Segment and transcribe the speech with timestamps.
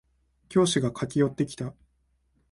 [0.49, 1.75] 教師が駆け寄ってきた。